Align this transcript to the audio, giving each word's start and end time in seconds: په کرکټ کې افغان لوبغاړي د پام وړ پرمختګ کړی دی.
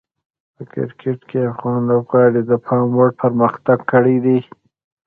په 0.55 0.63
کرکټ 0.71 1.19
کې 1.29 1.39
افغان 1.51 1.79
لوبغاړي 1.89 2.41
د 2.45 2.53
پام 2.65 2.85
وړ 2.97 3.09
پرمختګ 3.21 3.79
کړی 3.91 4.15
دی. 4.25 4.39